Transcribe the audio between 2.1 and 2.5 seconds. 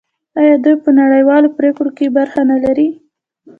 برخه